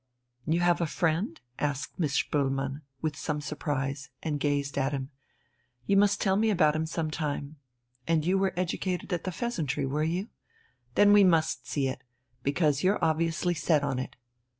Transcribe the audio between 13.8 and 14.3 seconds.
on it.